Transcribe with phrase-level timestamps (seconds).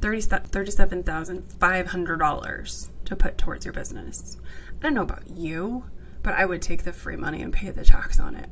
[0.00, 4.36] $37,500 to put towards your business.
[4.78, 5.84] I don't know about you,
[6.22, 8.48] but I would take the free money and pay the tax on it.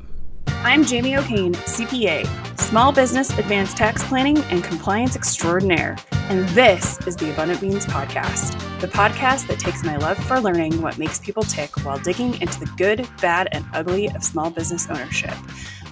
[0.49, 2.27] I'm Jamie O'Kane, CPA,
[2.59, 8.59] Small Business Advanced Tax Planning and Compliance Extraordinaire, and this is the Abundant Beans Podcast,
[8.81, 12.59] the podcast that takes my love for learning what makes people tick while digging into
[12.59, 15.35] the good, bad, and ugly of small business ownership.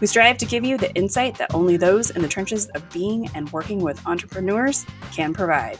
[0.00, 3.30] We strive to give you the insight that only those in the trenches of being
[3.34, 5.78] and working with entrepreneurs can provide.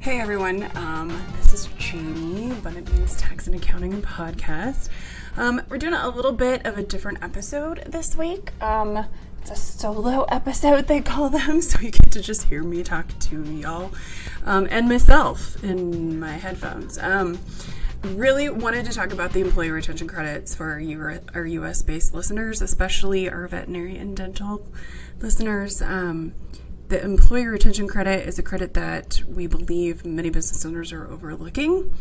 [0.00, 4.88] Hey everyone, um, this is Jamie, Abundant Tax and Accounting Podcast.
[5.36, 8.50] Um, we're doing a little bit of a different episode this week.
[8.60, 9.04] Um,
[9.40, 13.06] it's a solo episode, they call them, so you get to just hear me talk
[13.20, 13.92] to y'all
[14.44, 16.98] um, and myself in my headphones.
[18.04, 22.62] Really wanted to talk about the employee retention credits for our, our US based listeners,
[22.62, 24.66] especially our veterinary and dental
[25.20, 25.82] listeners.
[25.82, 26.32] Um,
[26.88, 31.92] the employee retention credit is a credit that we believe many business owners are overlooking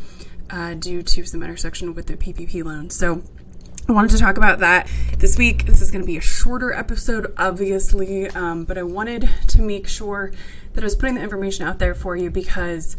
[0.50, 2.90] uh, due to some intersection with the PPP loan.
[2.90, 3.24] So,
[3.90, 5.66] I wanted to talk about that this week.
[5.66, 9.88] This is going to be a shorter episode, obviously, um, but I wanted to make
[9.88, 10.34] sure
[10.74, 12.98] that I was putting the information out there for you because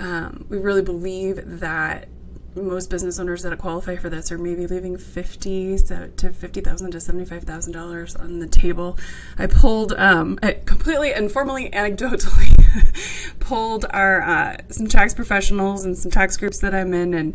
[0.00, 2.08] um, we really believe that
[2.56, 7.00] most business owners that qualify for this are maybe leaving fifty to fifty thousand to
[7.00, 8.98] seventy five thousand dollars on the table.
[9.38, 16.10] I polled um, I completely informally, anecdotally polled our uh, some tax professionals and some
[16.10, 17.34] tax groups that I'm in, and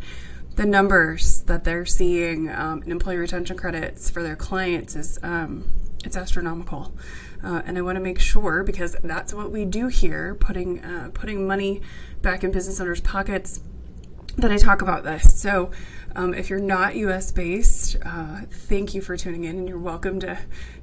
[0.55, 5.69] the numbers that they're seeing um, in employee retention credits for their clients is um,
[6.03, 6.93] it's astronomical.
[7.41, 11.11] Uh, and I want to make sure because that's what we do here, putting uh,
[11.13, 11.81] putting money
[12.21, 13.61] back in business owners' pockets
[14.37, 15.39] that I talk about this.
[15.39, 15.71] So,
[16.15, 20.19] um, if you're not US based, uh, thank you for tuning in, and you're welcome
[20.21, 20.37] to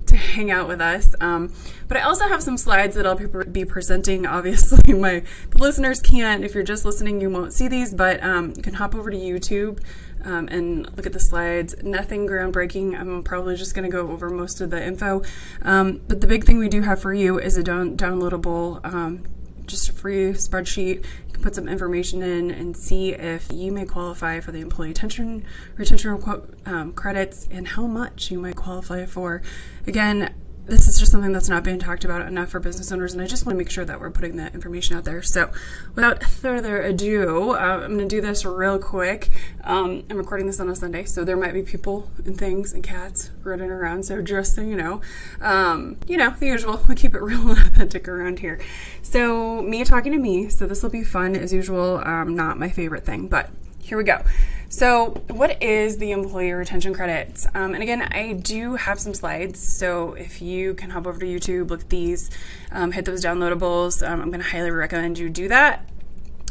[0.06, 1.14] to hang out with us.
[1.20, 1.52] Um,
[1.88, 4.24] but I also have some slides that I'll be presenting.
[4.36, 6.44] Obviously, my the listeners can't.
[6.44, 9.16] If you're just listening, you won't see these, but um, you can hop over to
[9.16, 9.80] YouTube.
[10.24, 11.76] Um, and look at the slides.
[11.84, 12.98] Nothing groundbreaking.
[12.98, 15.22] I'm probably just going to go over most of the info.
[15.62, 19.22] Um, but the big thing we do have for you is a down- downloadable um,
[19.66, 21.04] just a free spreadsheet.
[21.42, 25.44] Put some information in and see if you may qualify for the employee retention
[25.76, 26.20] retention
[26.66, 29.42] um, credits and how much you might qualify for.
[29.86, 30.34] Again,
[30.66, 33.26] this is just something that's not being talked about enough for business owners, and I
[33.26, 35.22] just want to make sure that we're putting that information out there.
[35.22, 35.52] So,
[35.94, 39.30] without further ado, uh, I'm going to do this real quick.
[39.62, 42.82] Um, I'm recording this on a Sunday, so there might be people and things and
[42.82, 44.04] cats running around.
[44.04, 45.00] So, just so you know,
[45.40, 46.80] um, you know, the usual.
[46.88, 48.60] We keep it real and authentic around here.
[49.02, 50.48] So, me talking to me.
[50.48, 52.02] So, this will be fun as usual.
[52.04, 53.50] Um, not my favorite thing, but
[53.80, 54.20] here we go.
[54.68, 57.46] So, what is the employee retention credits?
[57.54, 59.60] Um, and again, I do have some slides.
[59.60, 62.30] So, if you can hop over to YouTube, look at these,
[62.72, 65.88] um, hit those downloadables, um, I'm going to highly recommend you do that.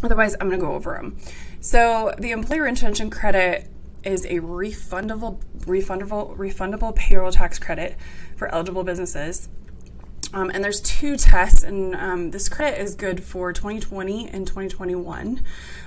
[0.01, 1.17] Otherwise, I'm going to go over them.
[1.59, 3.67] So, the employee retention credit
[4.05, 7.97] is a refundable, refundable, refundable payroll tax credit
[8.37, 9.49] for eligible businesses.
[10.33, 15.41] Um, and there's two tests, and um, this credit is good for 2020 and 2021.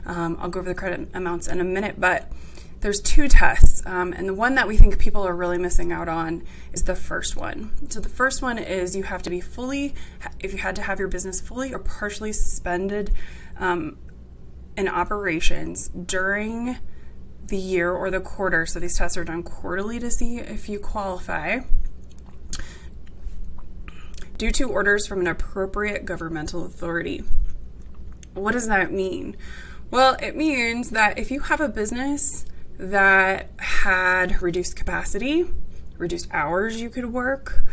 [0.06, 2.30] Um, I'll go over the credit amounts in a minute, but
[2.80, 6.08] there's two tests, um, and the one that we think people are really missing out
[6.08, 7.72] on is the first one.
[7.88, 9.94] So the first one is you have to be fully,
[10.40, 13.12] if you had to have your business fully or partially suspended
[13.58, 13.98] um,
[14.76, 16.76] in operations during
[17.44, 18.64] the year or the quarter.
[18.64, 21.60] So these tests are done quarterly to see if you qualify
[24.38, 27.24] due to orders from an appropriate governmental authority.
[28.34, 29.36] What does that mean?
[29.90, 32.46] Well, it means that if you have a business
[32.78, 35.46] that had reduced capacity,
[35.96, 37.64] reduced hours you could work,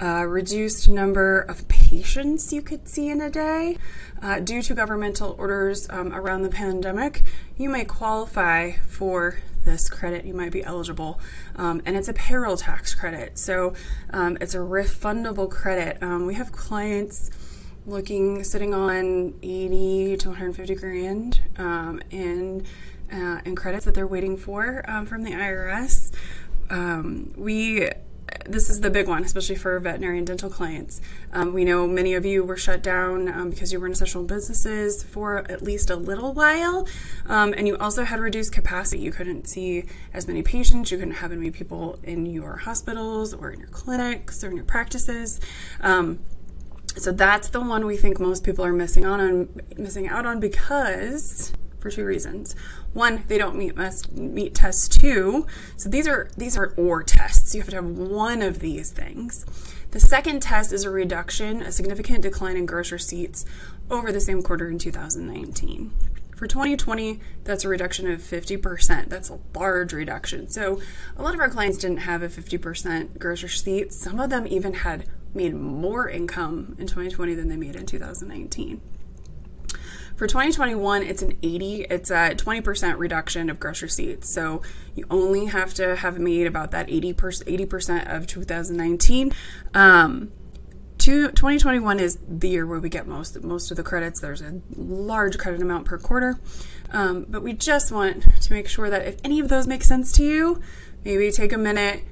[0.00, 3.76] uh, reduced number of patients you could see in a day
[4.22, 7.22] uh, due to governmental orders um, around the pandemic,
[7.56, 10.24] you may qualify for this credit.
[10.24, 11.20] You might be eligible,
[11.56, 13.38] um, and it's a payroll tax credit.
[13.38, 13.74] So
[14.10, 16.02] um, it's a refundable credit.
[16.02, 17.30] Um, we have clients
[17.86, 22.64] looking sitting on 80 to 150 grand um, in
[23.12, 26.12] uh, in credits that they're waiting for um, from the IRS.
[27.36, 27.90] we
[28.46, 31.00] this is the big one, especially for veterinary and dental clients.
[31.32, 34.22] Um, we know many of you were shut down um, because you were in essential
[34.22, 36.86] businesses for at least a little while,
[37.26, 39.02] um, and you also had reduced capacity.
[39.02, 43.34] You couldn't see as many patients, you couldn't have as many people in your hospitals
[43.34, 45.40] or in your clinics or in your practices.
[45.80, 46.20] Um,
[46.96, 50.38] so that's the one we think most people are missing on, on missing out on
[50.38, 51.52] because
[51.84, 52.56] for two reasons.
[52.94, 55.46] One, they don't meet must meet test two.
[55.76, 57.54] So these are these are or tests.
[57.54, 59.44] You have to have one of these things.
[59.90, 63.44] The second test is a reduction, a significant decline in gross receipts
[63.90, 65.92] over the same quarter in 2019.
[66.34, 69.10] For 2020, that's a reduction of 50%.
[69.10, 70.48] That's a large reduction.
[70.48, 70.80] So,
[71.16, 73.92] a lot of our clients didn't have a 50% gross receipt.
[73.92, 75.04] Some of them even had
[75.34, 78.80] made more income in 2020 than they made in 2019.
[80.16, 84.30] For 2021, it's an 80, it's a 20% reduction of gross receipts.
[84.30, 84.62] So
[84.94, 89.32] you only have to have made about that 80%, 80% of 2019.
[89.74, 90.30] Um,
[90.98, 94.20] 2021 is the year where we get most most of the credits.
[94.20, 96.38] There's a large credit amount per quarter,
[96.92, 100.12] um, but we just want to make sure that if any of those make sense
[100.12, 100.62] to you,
[101.04, 102.04] maybe take a minute,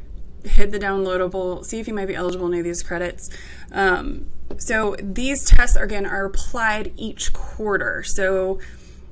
[0.45, 3.31] hit the downloadable, see if you might be eligible in any of these credits.
[3.71, 4.27] Um,
[4.59, 8.03] so these tests again are applied each quarter.
[8.03, 8.59] So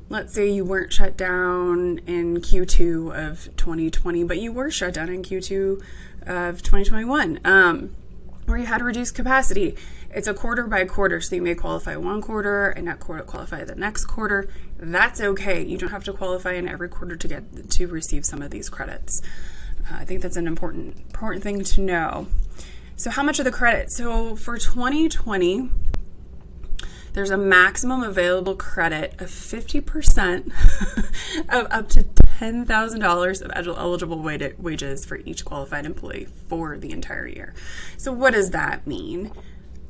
[0.09, 5.09] let's say you weren't shut down in Q2 of 2020, but you were shut down
[5.09, 5.82] in Q2
[6.27, 7.41] of 2021.
[7.44, 7.94] Um,
[8.49, 9.77] or you had reduced capacity.
[10.12, 13.77] It's a quarter by quarter, so you may qualify one quarter and not qualify the
[13.77, 14.49] next quarter.
[14.77, 15.65] That's okay.
[15.65, 18.69] You don't have to qualify in every quarter to get to receive some of these
[18.69, 19.23] credits.
[19.91, 22.27] Uh, I think that's an important important thing to know.
[22.97, 23.91] So, how much of the credit?
[23.91, 25.71] So, for 2020,
[27.12, 30.53] there's a maximum available credit of 50%
[31.49, 37.55] of up to $10,000 of eligible wages for each qualified employee for the entire year.
[37.97, 39.32] So, what does that mean?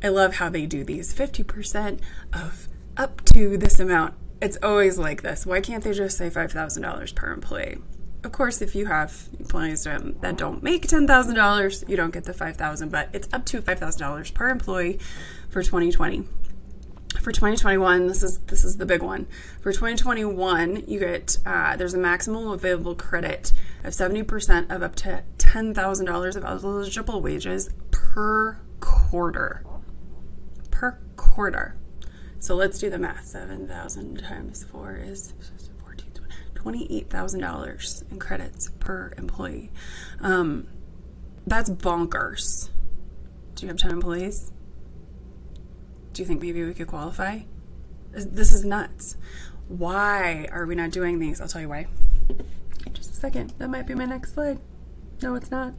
[0.02, 2.00] I love how they do these 50%
[2.32, 4.14] of up to this amount.
[4.40, 5.44] It's always like this.
[5.44, 7.78] Why can't they just say $5,000 per employee?
[8.22, 12.24] Of course, if you have employees that don't make ten thousand dollars, you don't get
[12.24, 14.98] the five thousand, but it's up to five thousand dollars per employee
[15.48, 16.24] for 2020.
[17.20, 19.26] For 2021, this is this is the big one.
[19.60, 23.52] For 2021, you get uh, there's a maximum available credit
[23.84, 29.64] of 70% of up to $10,000 of eligible wages per quarter.
[30.70, 31.76] Per quarter.
[32.38, 33.26] So let's do the math.
[33.26, 35.34] 7,000 times 4 is
[36.62, 39.70] $28,000 in credits per employee.
[40.20, 40.66] Um,
[41.46, 42.70] that's bonkers.
[43.54, 44.52] Do you have 10 employees?
[46.12, 47.40] Do you think maybe we could qualify?
[48.12, 49.16] This is nuts.
[49.68, 51.40] Why are we not doing these?
[51.40, 51.86] I'll tell you why.
[52.92, 53.54] Just a second.
[53.58, 54.58] That might be my next slide.
[55.22, 55.74] No, it's not.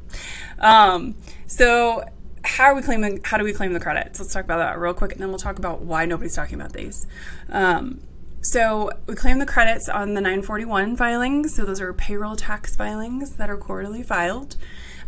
[0.59, 1.15] Um,
[1.47, 2.03] so
[2.43, 4.95] how are we claiming how do we claim the credits let's talk about that real
[4.95, 7.05] quick and then we'll talk about why nobody's talking about these
[7.49, 8.01] um,
[8.41, 11.55] so we claim the credits on the 941 filings.
[11.55, 14.55] So those are payroll tax filings that are quarterly filed.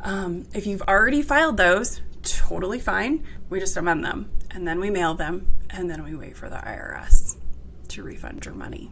[0.01, 3.23] Um, if you've already filed those, totally fine.
[3.49, 6.57] We just amend them and then we mail them and then we wait for the
[6.57, 7.37] IRS
[7.89, 8.91] to refund your money.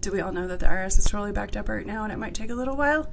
[0.00, 2.18] Do we all know that the IRS is totally backed up right now and it
[2.18, 3.10] might take a little while?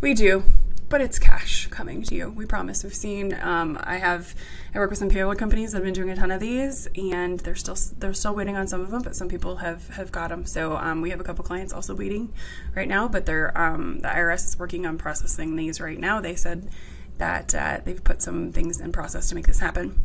[0.00, 0.42] We do
[0.88, 2.30] but it's cash coming to you.
[2.30, 2.84] We promise.
[2.84, 3.36] We've seen.
[3.40, 4.34] Um, I have.
[4.74, 7.40] I work with some payroll companies that have been doing a ton of these, and
[7.40, 10.30] they're still they're still waiting on some of them, but some people have have got
[10.30, 10.46] them.
[10.46, 12.32] So um, we have a couple clients also waiting
[12.74, 16.20] right now, but they're um, the IRS is working on processing these right now.
[16.20, 16.70] They said
[17.18, 20.00] that uh, they've put some things in process to make this happen.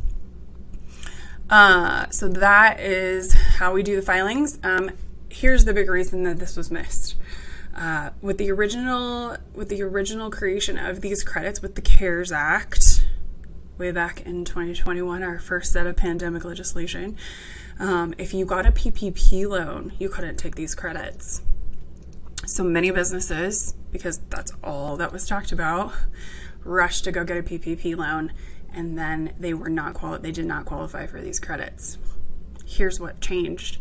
[1.50, 4.58] Uh, so that is how we do the filings.
[4.64, 4.92] Um,
[5.30, 7.16] here's the big reason that this was missed.
[7.76, 13.06] Uh, with the original with the original creation of these credits with the CARES Act
[13.82, 17.18] way back in 2021, our first set of pandemic legislation.
[17.80, 21.42] Um, if you got a PPP loan, you couldn't take these credits.
[22.46, 25.94] So many businesses, because that's all that was talked about,
[26.64, 28.34] rushed to go get a PPP loan,
[28.72, 31.98] and then they were not quali- they did not qualify for these credits.
[32.66, 33.80] Here's what changed.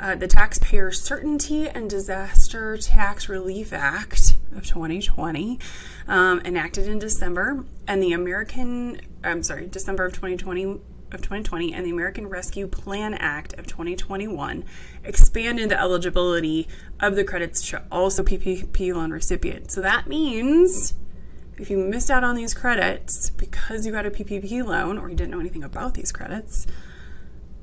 [0.00, 5.58] Uh, the Taxpayer Certainty and Disaster Tax Relief Act of 2020,
[6.06, 11.86] um, enacted in December, and the American, I'm sorry, December of 2020 of 2020 and
[11.86, 14.62] the American Rescue Plan Act of 2021
[15.04, 16.68] expanded the eligibility
[17.00, 19.74] of the credits to also PPP loan recipients.
[19.74, 20.94] So that means
[21.56, 25.16] if you missed out on these credits because you got a PPP loan or you
[25.16, 26.66] didn't know anything about these credits,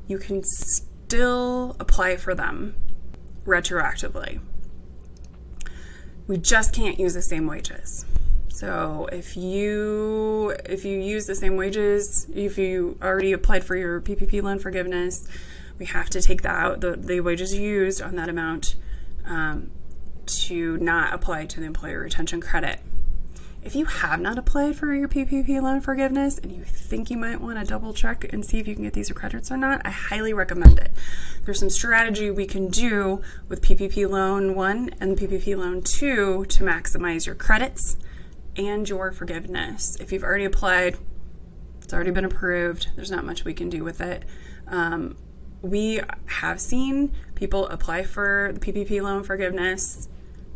[0.08, 0.44] you can
[1.08, 2.76] still apply for them
[3.46, 4.40] retroactively.
[6.28, 8.06] We just can't use the same wages.
[8.48, 14.02] So if you if you use the same wages, if you already applied for your
[14.02, 15.28] PPP loan forgiveness,
[15.78, 18.76] we have to take that out the, the wages used on that amount
[19.26, 19.70] um,
[20.26, 22.80] to not apply to the employer retention credit.
[23.66, 27.42] If you have not applied for your PPP loan forgiveness and you think you might
[27.42, 29.90] want to double check and see if you can get these credits or not, I
[29.90, 30.92] highly recommend it.
[31.44, 36.64] There's some strategy we can do with PPP loan 1 and PPP loan 2 to
[36.64, 37.98] maximize your credits
[38.56, 39.98] and your forgiveness.
[40.00, 40.98] If you've already applied,
[41.82, 42.90] It's already been approved.
[42.96, 44.26] There's not much we can do with it.
[44.68, 45.18] Um,
[45.62, 50.08] we have seen people apply for the PPP loan forgiveness.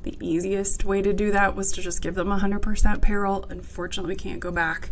[0.03, 3.45] The easiest way to do that was to just give them 100% payroll.
[3.49, 4.91] Unfortunately, we can't go back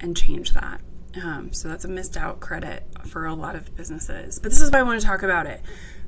[0.00, 0.80] and change that.
[1.22, 4.38] Um, so that's a missed out credit for a lot of businesses.
[4.38, 5.60] But this is why I want to talk about it.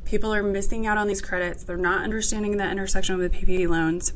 [0.05, 1.65] People are missing out on these credits.
[1.65, 4.13] They're not understanding the intersection with PPP loans.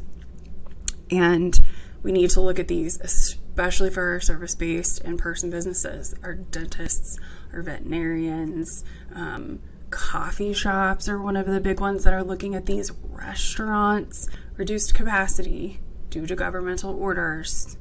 [1.10, 1.58] And
[2.02, 6.34] we need to look at these, especially for our service based in person businesses, our
[6.34, 7.18] dentists,
[7.52, 12.66] our veterinarians, um, coffee shops are one of the big ones that are looking at
[12.66, 15.80] these restaurants, reduced capacity
[16.10, 17.76] due to governmental orders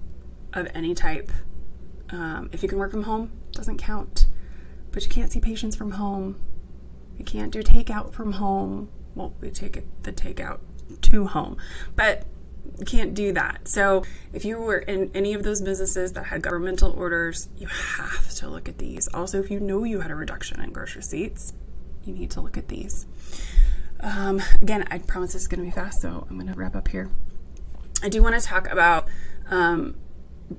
[0.53, 1.31] of any type.
[2.09, 4.27] Um, if you can work from home, doesn't count.
[4.91, 6.39] But you can't see patients from home.
[7.17, 8.89] You can't do takeout from home.
[9.15, 10.59] Well, we take it, the takeout
[11.01, 11.57] to home,
[11.95, 12.25] but
[12.79, 13.67] you can't do that.
[13.67, 18.29] So if you were in any of those businesses that had governmental orders, you have
[18.35, 19.07] to look at these.
[19.13, 21.53] Also, if you know you had a reduction in gross receipts,
[22.07, 23.05] you need to look at these.
[23.99, 26.75] Um, again, I promise this is going to be fast, so I'm going to wrap
[26.75, 27.09] up here.
[28.03, 29.07] I do want to talk about.
[29.49, 29.95] Um,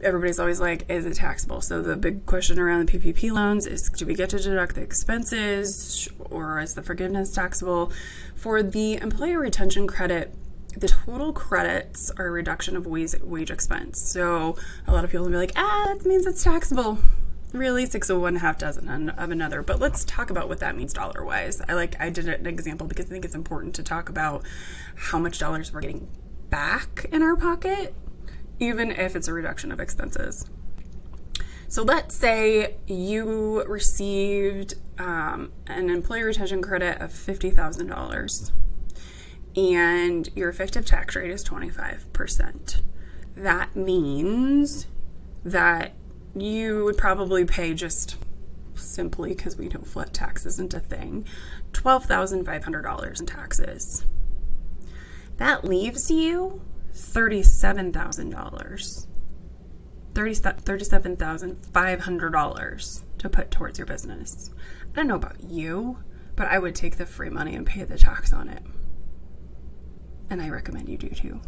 [0.03, 1.61] everybody's always like, is it taxable?
[1.61, 4.83] So the big question around the PPP loans is, do we get to deduct the
[4.83, 7.93] expenses, or is the forgiveness taxable?
[8.35, 10.35] For the employer retention credit,
[10.77, 14.01] the total credits are a reduction of wage, wage expense.
[14.01, 16.99] So a lot of people will be like, ah, that means it's taxable
[17.53, 19.63] really six of one half dozen of another.
[19.63, 22.87] But let's talk about what that means dollar wise i like i did an example
[22.87, 24.45] because i think it's important to talk about
[24.95, 26.09] how much dollars we're getting
[26.51, 27.95] back in our pocket
[28.61, 30.47] even if it's a reduction of expenses.
[31.69, 38.53] So let's say you received um, an employee retention credit of $50000
[39.55, 42.83] and your effective tax rate is 25%
[43.39, 44.87] that means
[45.45, 45.95] that
[46.41, 48.17] you would probably pay just
[48.75, 51.25] simply because we know flat tax isn't a thing
[51.73, 54.05] $12,500 in taxes.
[55.37, 56.63] That leaves you
[56.95, 59.07] $37,000.
[60.15, 64.51] $37,500 to put towards your business.
[64.93, 65.99] I don't know about you,
[66.35, 68.65] but I would take the free money and pay the tax on it.
[70.31, 71.41] And I recommend you do too.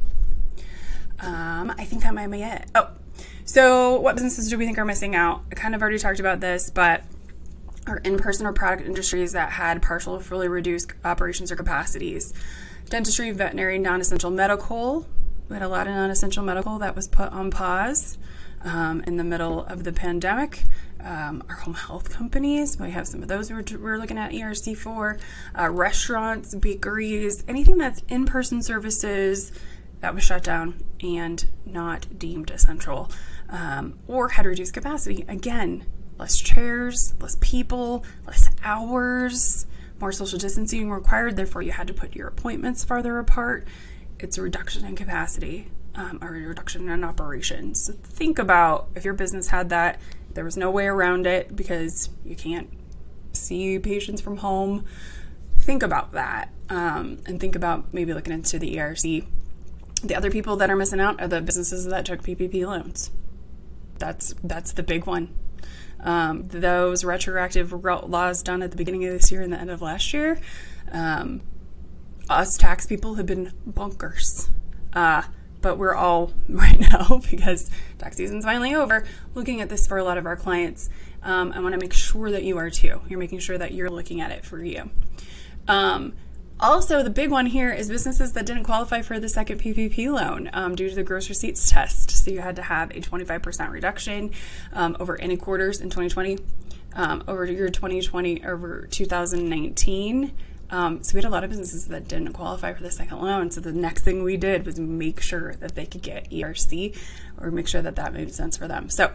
[1.18, 2.70] Um, I think that might be it.
[2.74, 2.90] Oh,
[3.44, 5.42] so, what businesses do we think are missing out?
[5.50, 7.02] I kind of already talked about this, but
[7.86, 12.32] are in person or product industries that had partial or fully reduced operations or capacities.
[12.88, 15.06] Dentistry, veterinary, non essential medical.
[15.48, 18.18] We had a lot of non essential medical that was put on pause
[18.62, 20.64] um, in the middle of the pandemic.
[21.02, 24.76] Um, our home health companies, we have some of those we're, we're looking at ERC
[24.76, 25.18] for.
[25.58, 29.50] Uh, restaurants, bakeries, anything that's in person services
[30.00, 33.10] that was shut down and not deemed essential
[33.48, 35.24] um, or had reduced capacity.
[35.28, 35.84] Again,
[36.18, 39.66] less chairs, less people, less hours,
[40.00, 43.66] more social distancing required, therefore, you had to put your appointments farther apart.
[44.18, 47.84] It's a reduction in capacity um, or a reduction in operations.
[47.84, 50.00] So think about if your business had that,
[50.32, 52.70] there was no way around it because you can't
[53.32, 54.84] see patients from home.
[55.58, 59.26] Think about that um, and think about maybe looking into the ERC
[60.02, 63.10] the other people that are missing out are the businesses that took PPP loans.
[63.98, 65.34] That's that's the big one.
[66.00, 69.82] Um, those retroactive laws done at the beginning of this year and the end of
[69.82, 70.40] last year,
[70.92, 71.42] um,
[72.30, 74.48] us tax people have been bonkers.
[74.94, 75.22] Uh,
[75.60, 79.04] but we're all right now because tax season's finally over.
[79.34, 80.88] Looking at this for a lot of our clients,
[81.22, 83.02] um, I want to make sure that you are too.
[83.08, 84.90] You're making sure that you're looking at it for you.
[85.68, 86.14] Um,
[86.60, 90.50] also, the big one here is businesses that didn't qualify for the second PPP loan
[90.52, 92.10] um, due to the gross receipts test.
[92.10, 94.30] So you had to have a 25% reduction
[94.72, 96.38] um, over any quarters in 2020,
[96.94, 100.32] um, over year 2020, over 2019.
[100.70, 103.50] Um, so we had a lot of businesses that didn't qualify for the second loan.
[103.50, 106.96] So the next thing we did was make sure that they could get ERC
[107.40, 108.90] or make sure that that made sense for them.
[108.90, 109.08] So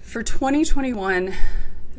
[0.00, 1.34] for 2021,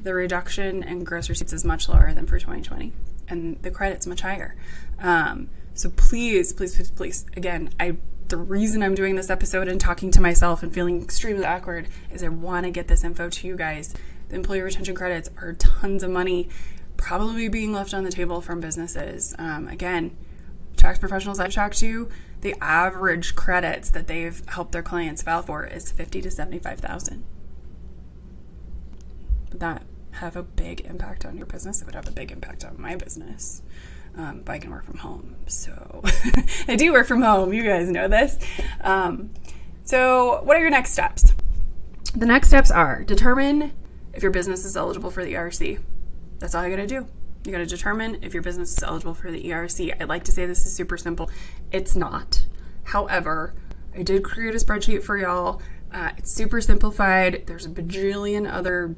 [0.02, 2.94] the reduction in gross receipts is much lower than for 2020
[3.30, 4.56] and the credit's much higher.
[5.00, 9.80] Um, so please, please, please, please, again, I the reason I'm doing this episode and
[9.80, 13.48] talking to myself and feeling extremely awkward is I want to get this info to
[13.48, 13.94] you guys.
[14.30, 16.50] The employee retention credits are tons of money,
[16.98, 19.36] probably being left on the table from businesses.
[19.38, 20.18] Um, again,
[20.76, 22.10] tax professionals I've talked to,
[22.42, 27.24] the average credits that they've helped their clients file for is fifty to seventy-five thousand.
[29.52, 29.84] That
[30.16, 31.82] have a big impact on your business.
[31.82, 33.62] It would have a big impact on my business.
[34.18, 35.36] Um, but I can work from home.
[35.48, 36.04] So
[36.68, 37.54] I do work from home.
[37.54, 38.38] You guys know this.
[38.82, 39.32] Um,
[39.84, 41.34] so, what are your next steps?
[42.16, 43.74] the next steps are determine
[44.14, 45.80] if your business is eligible for the ERC.
[46.40, 47.06] That's all you gotta do.
[47.46, 49.94] You gotta determine if your business is eligible for the ERC.
[50.00, 51.30] I'd like to say this is super simple.
[51.72, 52.46] It's not.
[52.86, 53.54] However,
[53.94, 55.62] I did create a spreadsheet for y'all.
[55.92, 57.44] Uh, it's super simplified.
[57.48, 58.96] There's a bajillion other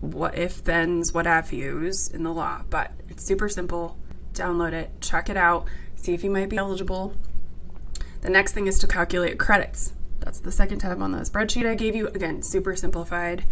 [0.00, 3.96] what if thens, what have yous in the law, but it's super simple.
[4.32, 7.14] Download it, check it out, see if you might be eligible.
[8.22, 9.92] The next thing is to calculate credits.
[10.20, 12.08] That's the second tab on the spreadsheet I gave you.
[12.08, 13.44] Again, super simplified.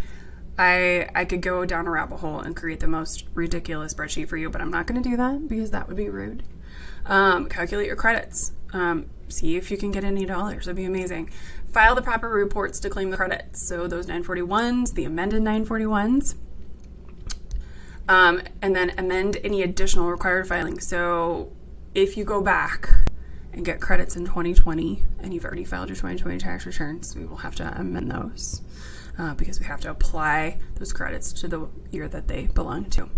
[0.58, 4.37] I I could go down a rabbit hole and create the most ridiculous spreadsheet for
[4.37, 6.42] you, but I'm not going to do that because that would be rude.
[7.07, 8.52] Um, calculate your credits.
[8.73, 10.67] Um, see if you can get any dollars.
[10.67, 11.31] That'd be amazing.
[11.73, 13.67] File the proper reports to claim the credits.
[13.67, 16.35] So those 941s, the amended 941s.
[18.09, 20.87] Um, and then amend any additional required filings.
[20.87, 21.52] So
[21.95, 22.91] if you go back
[23.52, 27.38] and get credits in 2020 and you've already filed your 2020 tax returns, we will
[27.38, 28.62] have to amend those
[29.19, 33.09] uh, because we have to apply those credits to the year that they belong to.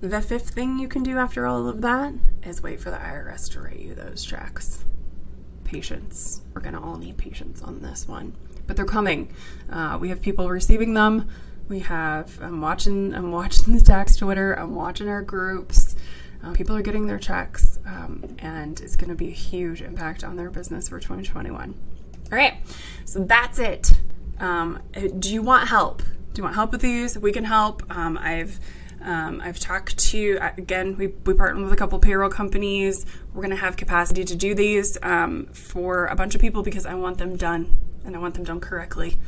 [0.00, 3.50] The fifth thing you can do after all of that is wait for the IRS
[3.52, 4.84] to write you those checks.
[5.64, 6.40] Patience.
[6.54, 8.34] We're going to all need patience on this one.
[8.66, 9.30] But they're coming.
[9.70, 11.28] Uh, we have people receiving them.
[11.68, 15.94] We have, I'm watching, I'm watching the tax Twitter, I'm watching our groups.
[16.42, 20.24] Uh, people are getting their checks, um, and it's going to be a huge impact
[20.24, 21.74] on their business for 2021.
[22.32, 22.54] All right,
[23.04, 23.92] so that's it.
[24.38, 24.80] Um,
[25.18, 25.98] do you want help?
[26.32, 27.18] Do you want help with these?
[27.18, 27.82] We can help.
[27.94, 28.58] Um, I've
[29.02, 30.96] um, I've talked to again.
[30.96, 33.06] We we partnered with a couple payroll companies.
[33.32, 36.86] We're going to have capacity to do these um, for a bunch of people because
[36.86, 39.18] I want them done and I want them done correctly.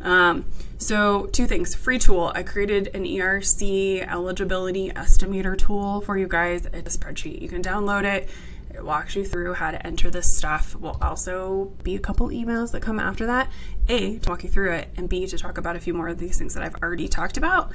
[0.00, 0.46] Um,
[0.78, 2.32] so, two things free tool.
[2.34, 6.66] I created an ERC eligibility estimator tool for you guys.
[6.72, 7.40] It's a spreadsheet.
[7.40, 8.28] You can download it.
[8.74, 10.74] It walks you through how to enter this stuff.
[10.74, 13.50] Will also be a couple emails that come after that.
[13.88, 16.18] A, to walk you through it, and B, to talk about a few more of
[16.18, 17.72] these things that I've already talked about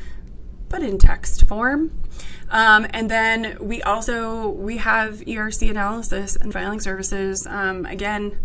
[0.69, 1.91] but in text form.
[2.49, 7.47] Um, and then we also we have ERC analysis and filing services.
[7.47, 8.37] Um, again,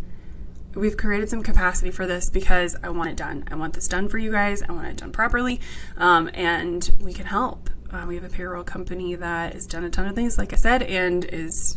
[0.75, 3.45] we've created some capacity for this because I want it done.
[3.51, 4.63] I want this done for you guys.
[4.63, 5.61] I want it done properly,
[5.97, 7.71] um, and we can help.
[7.93, 10.57] Uh, we have a payroll company that has done a ton of things, like I
[10.57, 11.77] said, and is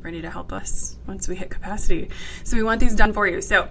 [0.00, 2.08] ready to help us once we hit capacity.
[2.44, 3.40] So we want these done for you.
[3.42, 3.68] So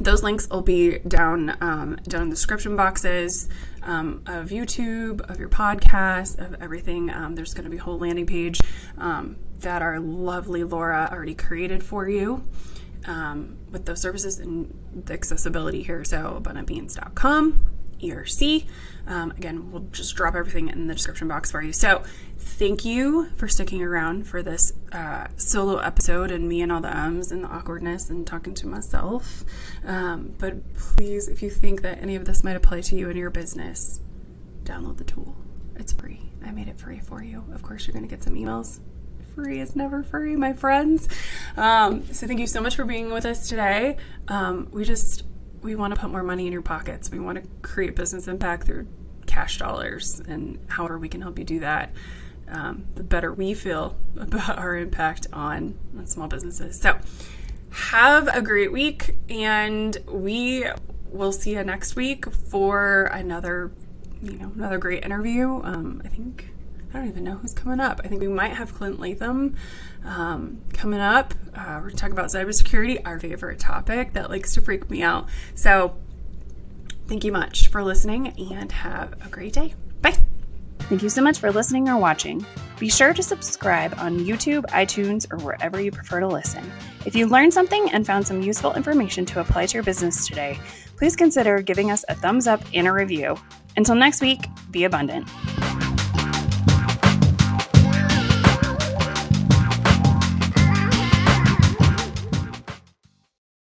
[0.00, 3.48] those links will be down um, down in the description boxes
[3.82, 7.10] um, of YouTube, of your podcast, of everything.
[7.10, 8.60] Um, there's going to be a whole landing page
[8.98, 12.44] um, that our lovely Laura already created for you
[13.06, 16.04] um, with those services and the accessibility here.
[16.04, 17.69] So, abundantbeans.com,
[18.02, 18.66] ERC.
[19.06, 21.72] Um, again, we'll just drop everything in the description box for you.
[21.72, 22.02] So,
[22.38, 26.96] thank you for sticking around for this uh, solo episode and me and all the
[26.96, 29.44] ums and the awkwardness and talking to myself.
[29.84, 33.18] Um, but please, if you think that any of this might apply to you and
[33.18, 34.00] your business,
[34.64, 35.34] download the tool.
[35.76, 36.20] It's free.
[36.44, 37.44] I made it free for you.
[37.54, 38.80] Of course, you're going to get some emails
[39.34, 41.08] free is never free, my friends.
[41.56, 43.96] Um, so thank you so much for being with us today.
[44.28, 45.24] Um, we just
[45.62, 47.10] we want to put more money in your pockets.
[47.10, 48.86] We want to create business impact through
[49.26, 51.92] cash dollars, and however we can help you do that,
[52.48, 56.80] um, the better we feel about our impact on, on small businesses.
[56.80, 56.98] So
[57.70, 60.66] have a great week, and we
[61.10, 63.72] will see you next week for another
[64.22, 65.60] you know another great interview.
[65.62, 66.49] Um, I think
[66.92, 68.00] I don't even know who's coming up.
[68.04, 69.56] I think we might have Clint Latham
[70.04, 71.34] um, coming up.
[71.54, 75.02] Uh, we're going to talk about cybersecurity, our favorite topic that likes to freak me
[75.02, 75.28] out.
[75.54, 75.96] So,
[77.06, 79.74] thank you much for listening and have a great day.
[80.02, 80.16] Bye.
[80.80, 82.44] Thank you so much for listening or watching.
[82.80, 86.68] Be sure to subscribe on YouTube, iTunes, or wherever you prefer to listen.
[87.06, 90.58] If you learned something and found some useful information to apply to your business today,
[90.96, 93.36] please consider giving us a thumbs up and a review.
[93.76, 94.40] Until next week,
[94.72, 95.28] be abundant.